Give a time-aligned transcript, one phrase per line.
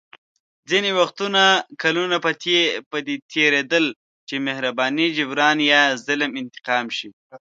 [0.69, 1.43] ځینې وختونه
[1.81, 2.15] کلونه
[2.91, 3.85] په دې تېرېدل
[4.27, 7.09] چې مهرباني جبران یا ظلم انتقام شي.